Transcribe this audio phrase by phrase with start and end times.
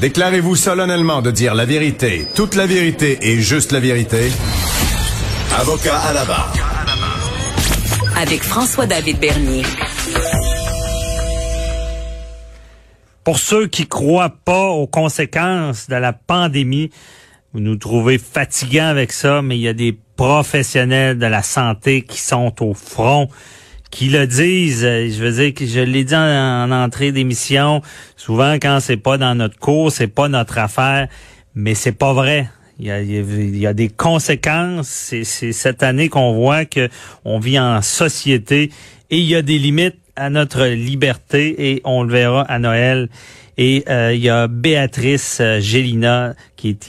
[0.00, 4.30] Déclarez-vous solennellement de dire la vérité, toute la vérité et juste la vérité.
[5.60, 6.52] Avocat à la barre.
[8.16, 9.62] Avec François-David Bernier.
[13.24, 16.90] Pour ceux qui croient pas aux conséquences de la pandémie,
[17.52, 22.02] vous nous trouvez fatigants avec ça, mais il y a des professionnels de la santé
[22.02, 23.28] qui sont au front
[23.92, 24.84] qui le disent.
[24.84, 27.82] Euh, je veux dire que je l'ai dit en, entrée d'émission.
[28.16, 31.06] Souvent, quand c'est pas dans notre cours, c'est pas notre affaire.
[31.54, 32.48] Mais c'est pas vrai.
[32.80, 34.88] Il y, a, des conséquences.
[35.22, 36.88] C'est cette année qu'on voit que
[37.24, 38.70] on vit en société
[39.10, 43.08] et il y a des limites à notre liberté et on le verra à Noël.
[43.58, 46.88] Et euh, il y a Béatrice euh, Gélina, qui est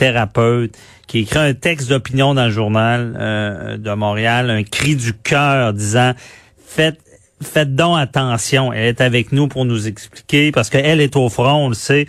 [0.00, 5.12] inhalothérapeute, qui écrit un texte d'opinion dans le journal euh, de Montréal, un cri du
[5.12, 6.12] cœur disant
[6.58, 7.00] faites
[7.42, 8.72] faites donc attention.
[8.72, 12.06] Elle est avec nous pour nous expliquer parce qu'elle est au front, on le sait.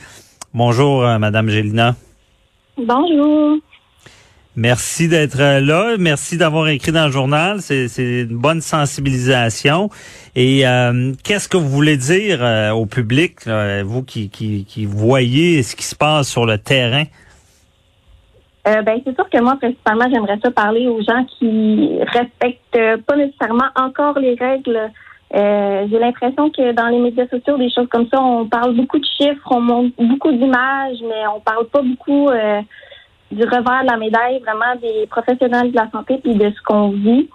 [0.53, 1.95] Bonjour, Madame Gélina.
[2.77, 3.57] Bonjour.
[4.57, 5.95] Merci d'être là.
[5.97, 7.61] Merci d'avoir écrit dans le journal.
[7.61, 9.89] C'est une bonne sensibilisation.
[10.35, 13.47] Et euh, qu'est-ce que vous voulez dire euh, au public,
[13.85, 17.05] vous qui, qui, qui, voyez ce qui se passe sur le terrain?
[18.67, 23.15] Euh, ben, c'est sûr que moi, principalement, j'aimerais ça parler aux gens qui respectent pas
[23.15, 24.91] nécessairement encore les règles.
[25.33, 29.05] J'ai l'impression que dans les médias sociaux, des choses comme ça, on parle beaucoup de
[29.17, 32.29] chiffres, on montre beaucoup d'images, mais on parle pas beaucoup
[33.31, 36.89] du revers de la médaille, vraiment des professionnels de la santé puis de ce qu'on
[36.89, 37.29] vit.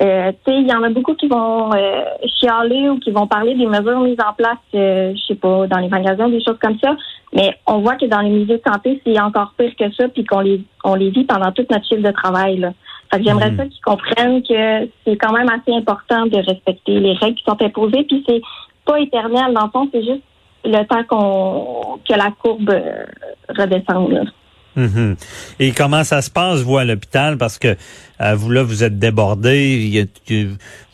[0.00, 2.02] Euh, il y en a beaucoup qui vont euh,
[2.38, 5.78] chialer ou qui vont parler des mesures mises en place, euh, je sais pas, dans
[5.78, 6.96] les magasins, des choses comme ça.
[7.34, 10.24] Mais on voit que dans les milieux de santé, c'est encore pire que ça, puis
[10.24, 12.58] qu'on les on les vit pendant toute notre chiffre de travail.
[12.58, 12.72] Là.
[13.10, 13.56] Fait que j'aimerais mhm.
[13.56, 17.60] ça qu'ils comprennent que c'est quand même assez important de respecter les règles qui sont
[17.60, 18.42] imposées, puis c'est
[18.84, 20.22] pas éternel dans le fond, c'est juste
[20.64, 23.04] le temps qu'on que la courbe euh,
[23.48, 24.30] redescende.
[24.76, 25.16] Mhm.
[25.58, 27.36] Et comment ça se passe, vous, à l'hôpital?
[27.36, 27.76] Parce que
[28.20, 30.08] euh, vous, là, vous êtes débordé,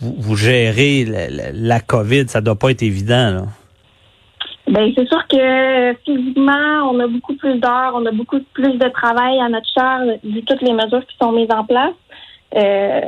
[0.00, 3.42] vous, vous, gérez la, la, COVID, ça doit pas être évident, là.
[4.68, 8.88] Ben, c'est sûr que physiquement, on a beaucoup plus d'heures, on a beaucoup plus de
[8.88, 11.94] travail à notre charge, vu toutes les mesures qui sont mises en place.
[12.54, 13.00] Euh,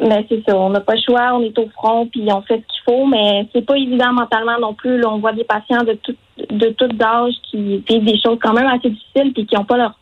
[0.00, 2.56] mais c'est ça, on n'a pas le choix, on est au front, puis on fait
[2.56, 4.98] ce qu'il faut, mais c'est pas évident mentalement non plus.
[4.98, 6.16] Là, on voit des patients de tout
[6.50, 9.76] de tout âge qui vivent des choses quand même assez difficiles, puis qui n'ont pas
[9.76, 9.98] leurs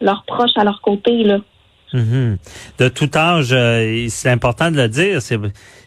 [0.00, 1.38] leurs proches à leur côté là.
[1.94, 2.36] Mm-hmm.
[2.80, 5.22] De tout âge, euh, c'est important de le dire.
[5.22, 5.38] C'est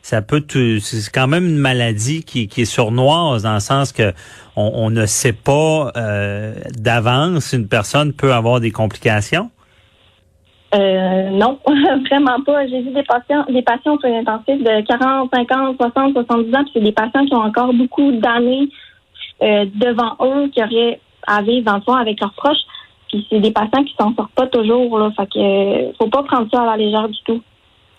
[0.01, 0.41] ça peut
[0.79, 4.13] c'est quand même une maladie qui, qui est sournoise dans le sens que
[4.55, 9.51] on, ne sait pas euh, d'avance une personne peut avoir des complications.
[10.73, 11.59] Euh, non,
[12.09, 12.67] vraiment pas.
[12.67, 16.71] J'ai vu des patients, des patients sur intensifs de 40, 50, 60, 70 ans, puis
[16.73, 18.69] c'est des patients qui ont encore beaucoup d'années
[19.43, 22.57] euh, devant eux, qui auraient à vivre dans avec leurs proches.
[23.17, 24.99] Puis c'est des patients qui s'en sortent pas toujours.
[24.99, 27.41] Là, fait que euh, faut pas prendre ça à la légère du tout.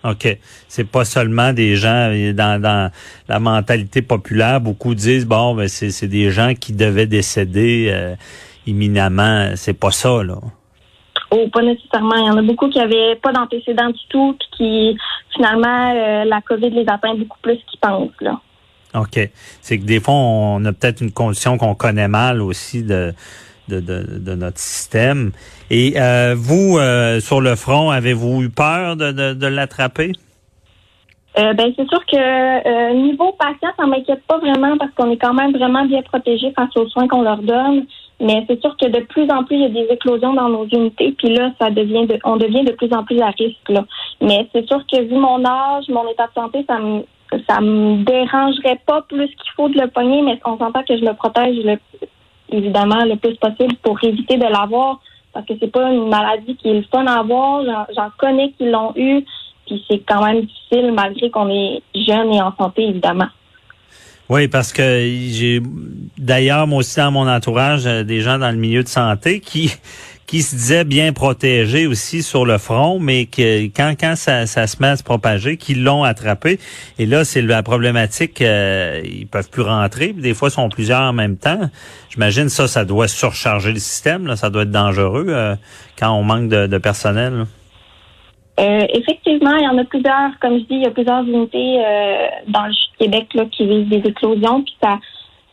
[0.05, 0.39] OK.
[0.69, 2.91] C'est pas seulement des gens dans, dans
[3.29, 4.61] la mentalité populaire.
[4.61, 8.15] Beaucoup disent bon, ben c'est des gens qui devaient décéder euh,
[8.67, 9.51] imminemment.
[9.57, 10.37] C'est pas ça, là.
[11.31, 12.15] Oh, pas nécessairement.
[12.15, 14.99] Il y en a beaucoup qui avaient pas d'antécédents du tout, puis qui
[15.35, 18.41] finalement euh, la COVID les atteint beaucoup plus qu'ils pensent là.
[18.95, 19.19] OK.
[19.61, 23.13] C'est que des fois, on a peut-être une condition qu'on connaît mal aussi de,
[23.69, 25.33] de, notre système.
[25.71, 30.13] Et euh, vous, euh, sur le front, avez-vous eu peur de, l'attraper?
[31.39, 35.35] Euh, ben c'est sûr que niveau patient, ça m'inquiète pas vraiment parce qu'on est quand
[35.35, 37.87] même vraiment bien protégé face aux soins qu'on leur donne.
[38.21, 40.67] Mais c'est sûr que de plus en plus, il y a des éclosions dans nos
[40.67, 43.73] unités, puis là, ça devient de, on devient de plus en plus à risque.
[44.21, 47.03] Mais c'est sûr que vu mon âge, mon état de santé, ça me
[47.49, 51.05] ça me dérangerait pas plus qu'il faut de le pogner, mais on s'entend que je
[51.05, 51.57] le protège
[52.51, 55.01] évidemment le plus possible pour éviter de l'avoir
[55.33, 57.63] parce que c'est pas une maladie qui est le fun à avoir.
[57.95, 59.25] J'en connais qui l'ont eu,
[59.67, 63.29] puis c'est quand même difficile malgré qu'on est jeune et en santé, évidemment.
[64.29, 65.63] Oui, parce que j'ai
[66.19, 69.73] d'ailleurs moi aussi dans mon entourage euh, des gens dans le milieu de santé qui
[70.29, 74.67] qui se disaient bien protégés aussi sur le front, mais que quand quand ça, ça
[74.67, 76.59] se met à se propager, qu'ils l'ont attrapé.
[76.99, 80.13] Et là, c'est la problématique, euh, ils peuvent plus rentrer.
[80.13, 81.71] Des fois, ils sont plusieurs en même temps.
[82.11, 84.27] J'imagine ça, ça doit surcharger le système.
[84.27, 85.57] Là, ça doit être dangereux euh,
[85.99, 87.47] quand on manque de, personnel.
[88.61, 90.39] Euh, effectivement, il y en a plusieurs.
[90.43, 94.07] Comme je dis, il y a plusieurs unités euh, dans le Québec qui vivent des
[94.07, 94.63] éclosions.
[94.63, 94.99] Puis ça,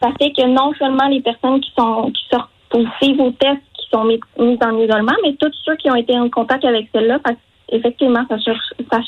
[0.02, 3.62] ça fait que non seulement les personnes qui sont qui sortent positives au test,
[4.04, 7.20] mises en isolement, mais tous ceux qui ont été en contact avec celle-là,
[7.70, 8.38] effectivement, ça,
[8.92, 9.00] ça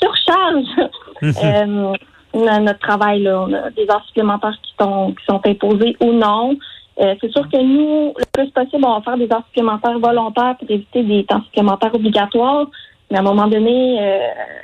[0.00, 0.90] surcharge
[1.22, 1.92] euh,
[2.34, 3.28] notre travail.
[3.28, 6.56] On a des heures supplémentaires qui sont, qui sont imposées ou non.
[7.00, 10.56] Euh, c'est sûr que nous, le plus possible, on va faire des heures supplémentaires volontaires
[10.58, 12.66] pour éviter des temps supplémentaires obligatoires.
[13.10, 14.18] Mais à un moment donné, euh,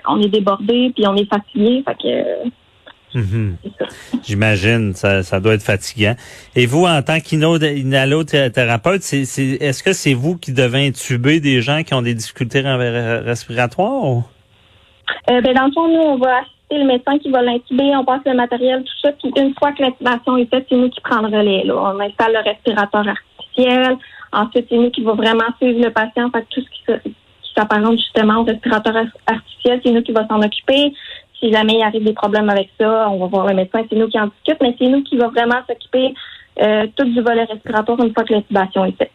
[0.08, 1.82] on est débordé puis on est fatigué.
[3.16, 3.56] Mhm.
[4.22, 6.14] J'imagine, ça, ça doit être fatigant.
[6.54, 11.94] Et vous, en tant qu'inhalothérapeute, est-ce que c'est vous qui devez intuber des gens qui
[11.94, 14.22] ont des difficultés respiratoires?
[15.30, 18.04] Euh, ben, dans le fond, nous, on va assister le médecin qui va l'intuber, on
[18.04, 21.00] passe le matériel, tout ça, puis une fois que l'intubation est faite, c'est nous qui
[21.00, 21.64] prenons le relais.
[21.64, 21.74] Là.
[21.74, 23.96] On installe le respirateur artificiel.
[24.32, 26.30] Ensuite, c'est nous qui va vraiment suivre le patient.
[26.30, 27.14] Fait tout ce qui
[27.56, 28.94] s'apparente justement au respirateur
[29.26, 30.92] artificiel, c'est nous qui va s'en occuper.
[31.40, 34.08] Si jamais il arrive des problèmes avec ça, on va voir le médecin, c'est nous
[34.08, 36.14] qui en discute, mais c'est nous qui va vraiment s'occuper
[36.62, 39.12] euh, tout du volet respiratoire une fois que l'intubation est faite.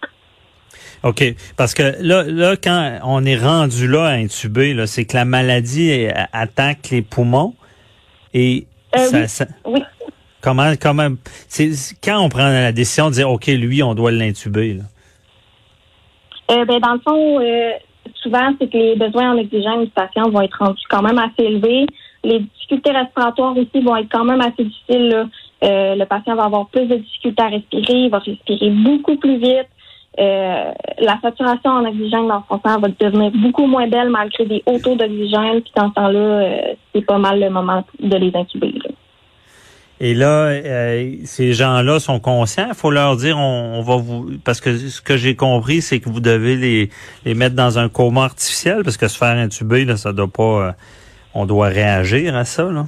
[1.03, 1.23] OK.
[1.57, 5.25] Parce que là, là, quand on est rendu là à intuber, là, c'est que la
[5.25, 7.55] maladie attaque les poumons
[8.33, 9.81] et euh, ça, oui.
[10.41, 11.09] Comment, comment,
[11.47, 11.69] c'est
[12.03, 14.79] quand on prend la décision de dire OK, lui, on doit l'intuber.
[16.49, 17.71] Euh, ben, dans le fond, euh,
[18.15, 21.43] souvent, c'est que les besoins en oxygène du patient vont être rendus quand même assez
[21.43, 21.85] élevés.
[22.23, 25.27] Les difficultés respiratoires aussi vont être quand même assez difficiles.
[25.63, 29.37] Euh, le patient va avoir plus de difficultés à respirer, il va respirer beaucoup plus
[29.37, 29.67] vite.
[30.19, 34.61] Euh, la saturation en oxygène dans son sang va devenir beaucoup moins belle malgré des
[34.65, 35.61] hauts taux d'oxygène.
[35.61, 38.73] Puis dans ce temps-là, euh, c'est pas mal le moment de les incuber.
[40.03, 42.65] Et là, euh, ces gens-là sont conscients.
[42.69, 46.09] Il faut leur dire, on, va vous, parce que ce que j'ai compris, c'est que
[46.09, 46.89] vous devez les,
[47.23, 50.43] les mettre dans un coma artificiel, parce que se faire intuber, là, ça doit pas,
[50.43, 50.71] euh,
[51.33, 52.85] on doit réagir à ça, là.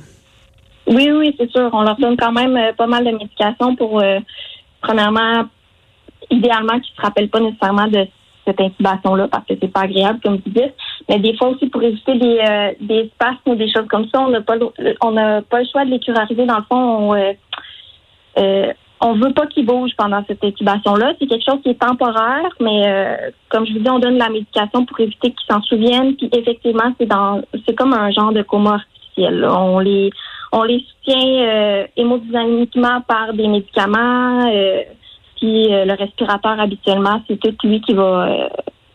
[0.88, 1.70] Oui, oui, c'est sûr.
[1.72, 4.04] On leur donne quand même euh, pas mal de médications pour,
[4.82, 5.46] premièrement,
[6.30, 8.06] idéalement, qu'ils se rappellent pas nécessairement de
[8.46, 10.74] cette intubation-là parce que c'est pas agréable, comme vous dites.
[11.10, 14.30] Mais des fois aussi, pour éviter des, euh, spasmes ou des choses comme ça, on
[14.30, 14.56] n'a pas,
[15.02, 16.46] on n'a pas le choix de les curariser.
[16.46, 17.34] Dans le fond, on, euh,
[18.38, 21.14] euh, on veut pas qu'ils bougent pendant cette intubation-là.
[21.20, 23.16] C'est quelque chose qui est temporaire, mais euh,
[23.50, 26.16] comme je vous dis, on donne la médication pour éviter qu'ils s'en souviennent.
[26.16, 29.46] Puis effectivement, c'est dans, c'est comme un genre de coma artificiel.
[29.46, 30.10] On les,
[30.52, 34.50] on les soutient euh, hémodynamiquement par des médicaments.
[35.38, 38.50] puis le respirateur habituellement, c'est tout lui qui va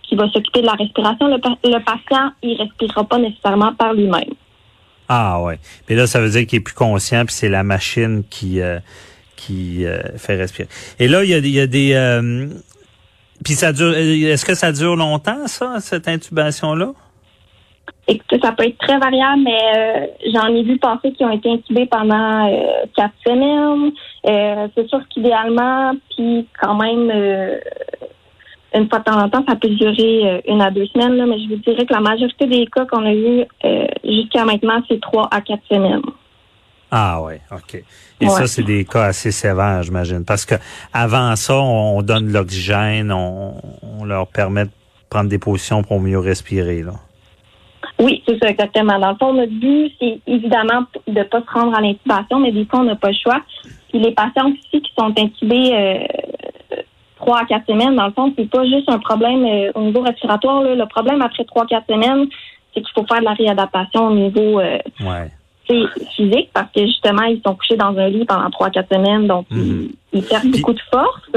[0.08, 1.28] qui va s'occuper de la respiration.
[1.28, 4.32] Le, patient, il respirera pas nécessairement par lui-même.
[5.08, 5.58] Ah ouais.
[5.88, 8.78] Mais là, ça veut dire qu'il est plus conscient, puis c'est la machine qui euh,
[9.38, 10.68] qui euh, fait respirer.
[10.98, 12.48] Et là, il y a, des euh,
[13.44, 13.96] puis ça dure.
[13.96, 16.92] Est-ce que ça dure longtemps, ça, cette intubation-là?
[18.06, 21.86] Écoutez, ça peut être très variable, mais j'en ai vu passer qui ont été intubés
[21.86, 22.50] pendant
[22.96, 23.92] quatre semaines.
[24.74, 27.10] c'est sûr qu'idéalement, puis quand même
[28.74, 31.26] une fois de temps en temps, ça peut durer euh, une à deux semaines, là,
[31.26, 34.82] mais je vous dirais que la majorité des cas qu'on a eu euh, jusqu'à maintenant,
[34.88, 36.02] c'est trois à quatre semaines.
[36.90, 37.82] Ah oui, OK.
[38.20, 40.24] Et ça, c'est des cas assez sévères, j'imagine.
[40.24, 40.54] Parce que
[40.92, 44.70] avant ça, on donne de l'oxygène, on, leur permet de
[45.10, 46.82] prendre des positions pour mieux respirer.
[46.82, 46.92] Là.
[47.98, 48.98] Oui, c'est ça, exactement.
[48.98, 52.52] Dans le fond, notre but, c'est évidemment de ne pas se rendre à l'intubation, mais
[52.52, 53.40] des fois, on n'a pas le choix.
[53.90, 56.78] Puis les patients aussi qui sont intubés euh,
[57.16, 60.00] trois à quatre semaines, dans le fond, c'est pas juste un problème euh, au niveau
[60.00, 60.62] respiratoire.
[60.62, 62.26] Le problème après trois à quatre semaines,
[62.72, 64.78] c'est qu'il faut faire de la réadaptation au niveau euh,
[66.16, 69.46] physique parce que justement, ils sont couchés dans un lit pendant trois quatre semaines, donc
[69.50, 70.22] ils, mhm.
[70.22, 71.30] perdent beaucoup de force.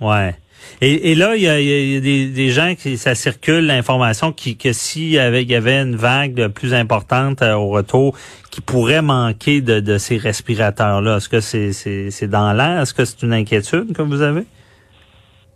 [0.00, 0.34] Ouais.
[0.82, 5.18] Et, là, il y a, des, gens qui ça circule l'information qui que s'il y
[5.18, 8.16] avait, y avait une vague plus importante euh, au retour,
[8.50, 11.16] qui pourrait manquer de, de ces respirateurs là.
[11.16, 12.80] Est-ce que c'est c'est dans l'air?
[12.80, 14.44] Est-ce que c'est une inquiétude que vous avez?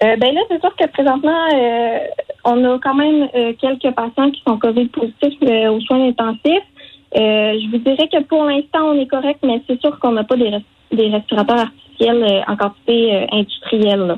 [0.02, 1.98] Euh, ben là, c'est sûr que présentement, euh,
[2.44, 6.64] on a quand même euh, quelques patients qui sont COVID positifs aux soins intensifs.
[7.14, 10.37] Je vous dirais que pour l'instant, on est correct, mais c'est sûr qu'on n'a pas
[10.37, 10.50] des,
[10.92, 14.16] des, respirateurs artificiels en quantité industrielle.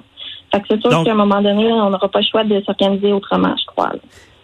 [0.53, 3.13] Fait que c'est sûr qu'à un moment donné, on n'aura pas le choix de s'organiser
[3.13, 3.93] autrement, je crois.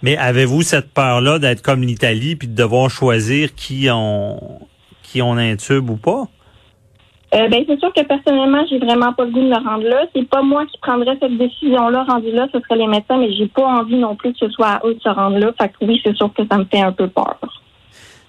[0.02, 4.60] Mais avez-vous cette peur-là d'être comme l'Italie puis de devoir choisir qui on
[5.02, 6.26] qui on intube ou pas?
[7.34, 10.04] Euh, ben, c'est sûr que personnellement, j'ai vraiment pas le goût de le rendre là.
[10.14, 13.46] C'est pas moi qui prendrais cette décision-là rendu là, ce serait les médecins, mais j'ai
[13.46, 15.50] pas envie non plus que ce soit à eux de se rendre là.
[15.58, 17.38] Fait que oui, c'est sûr que ça me fait un peu peur.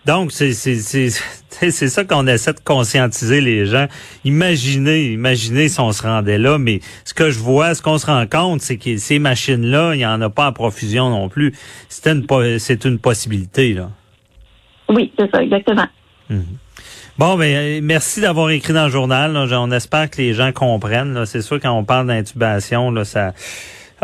[0.05, 0.51] Donc, c'est
[1.71, 3.87] c'est ça qu'on essaie de conscientiser les gens.
[4.25, 8.05] Imaginez, imaginez si on se rendait là, mais ce que je vois, ce qu'on se
[8.05, 11.53] rend compte, c'est que ces machines-là, il n'y en a pas à profusion non plus.
[11.89, 12.25] C'est une,
[12.59, 13.89] c'est une possibilité, là.
[14.89, 15.87] Oui, c'est ça, exactement.
[16.29, 16.57] Mhm.
[17.17, 19.37] Bon, ben merci d'avoir écrit dans le journal.
[19.37, 21.27] On espère que les gens comprennent.
[21.27, 23.33] C'est sûr quand on parle d'intubation, là, ça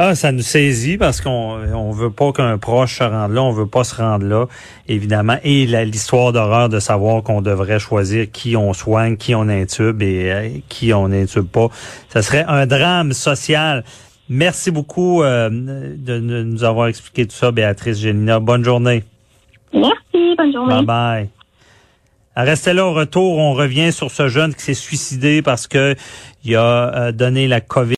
[0.01, 3.51] Ah, ça nous saisit parce qu'on on veut pas qu'un proche se rende là, on
[3.51, 4.45] veut pas se rendre là,
[4.87, 5.35] évidemment.
[5.43, 10.31] Et l'histoire d'horreur de savoir qu'on devrait choisir qui on soigne, qui on intube et
[10.31, 11.67] euh, qui on intube pas.
[12.07, 13.83] Ça serait un drame social.
[14.29, 18.39] Merci beaucoup euh, de, nous avoir expliqué tout ça, Béatrice Génina.
[18.39, 19.03] Bonne journée.
[19.73, 20.75] Merci, bonne journée.
[20.75, 21.29] Bye bye.
[22.37, 25.95] Restez là au retour, on revient sur ce jeune qui s'est suicidé parce que
[26.45, 27.87] il a euh, donné la COVID.